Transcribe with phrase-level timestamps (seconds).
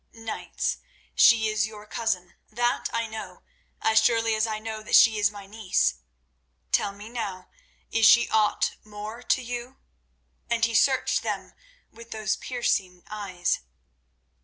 [0.13, 0.79] "Knights,
[1.13, 3.43] she is your cousin, that I know,
[3.83, 5.99] as surely as I know that she is my niece.
[6.71, 7.51] Tell me now,
[7.91, 9.77] is she aught more to you?"
[10.49, 11.53] and he searched them
[11.91, 13.59] with those piercing eyes.